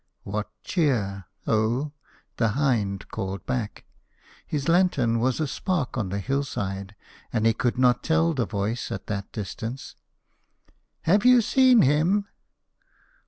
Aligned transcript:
"What 0.23 0.49
cheer 0.63 1.25
O?" 1.45 1.91
the 2.37 2.47
hind 2.57 3.09
called 3.09 3.45
back. 3.45 3.85
His 4.47 4.67
lantern 4.67 5.19
was 5.19 5.39
a 5.39 5.45
spark 5.45 5.95
on 5.95 6.09
the 6.09 6.17
hill 6.17 6.43
side, 6.43 6.95
and 7.31 7.45
he 7.45 7.53
could 7.53 7.77
not 7.77 8.01
tell 8.01 8.33
the 8.33 8.47
voice 8.47 8.91
at 8.91 9.05
that 9.05 9.31
distance. 9.31 9.93
"Have 11.01 11.23
you 11.23 11.39
seen 11.39 11.83
him?" 11.83 12.25